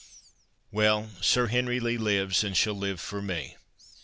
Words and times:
Well, 0.71 1.11
Sir 1.21 1.45
Henry 1.45 1.79
Lee 1.79 1.99
lives, 1.99 2.43
and 2.43 2.57
shall 2.57 2.73
live 2.73 2.99
for 2.99 3.21
me. 3.21 3.57